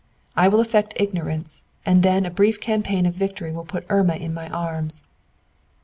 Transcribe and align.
I 0.35 0.47
will 0.47 0.59
affect 0.61 0.95
ignorance, 0.95 1.63
and 1.85 2.01
then 2.01 2.25
a 2.25 2.31
brief 2.31 2.59
campaign 2.59 3.05
of 3.05 3.13
victory 3.13 3.51
will 3.51 3.65
put 3.65 3.85
Irma 3.87 4.15
in 4.15 4.33
my 4.33 4.49
arms." 4.49 5.03